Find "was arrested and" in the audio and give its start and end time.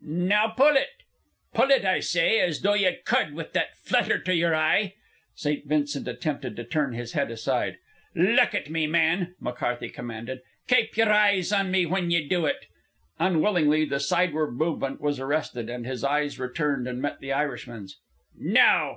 15.00-15.84